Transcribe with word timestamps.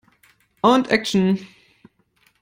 Und 0.63 0.89
Action! 0.89 1.47